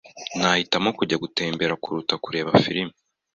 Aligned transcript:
Nahitamo 0.39 0.89
kujya 0.97 1.21
gutembera 1.23 1.73
kuruta 1.83 2.13
kureba 2.23 2.51
firime. 2.63 2.93